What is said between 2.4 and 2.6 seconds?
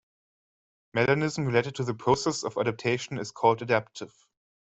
of